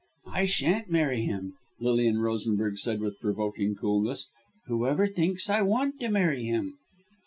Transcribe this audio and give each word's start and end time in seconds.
"I 0.31 0.45
shan't 0.45 0.89
marry 0.89 1.21
him!" 1.21 1.53
Lilian 1.79 2.21
Rosenberg 2.21 2.79
said 2.79 3.01
with 3.01 3.19
provoking 3.19 3.75
coolness. 3.75 4.29
"Whoever 4.65 5.05
thinks 5.05 5.47
I 5.47 5.61
want 5.61 5.99
to 5.99 6.09
marry 6.09 6.43
him?" 6.43 6.73